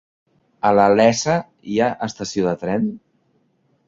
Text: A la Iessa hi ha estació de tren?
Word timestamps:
A 0.69 0.69
la 0.77 0.85
Iessa 0.93 1.35
hi 1.73 1.77
ha 1.79 1.89
estació 2.07 2.47
de 2.47 2.55
tren? 2.63 2.89